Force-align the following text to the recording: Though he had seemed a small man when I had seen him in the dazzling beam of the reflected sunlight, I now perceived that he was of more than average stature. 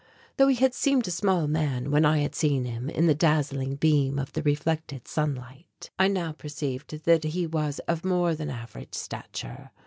Though 0.37 0.47
he 0.47 0.55
had 0.55 0.73
seemed 0.73 1.07
a 1.07 1.11
small 1.11 1.45
man 1.47 1.91
when 1.91 2.05
I 2.05 2.21
had 2.21 2.33
seen 2.33 2.65
him 2.65 2.89
in 2.89 3.05
the 3.05 3.13
dazzling 3.13 3.75
beam 3.75 4.17
of 4.17 4.33
the 4.33 4.41
reflected 4.41 5.07
sunlight, 5.07 5.91
I 5.99 6.07
now 6.07 6.31
perceived 6.31 6.89
that 7.05 7.23
he 7.23 7.45
was 7.45 7.77
of 7.87 8.03
more 8.03 8.33
than 8.33 8.49
average 8.49 8.95
stature. 8.95 9.69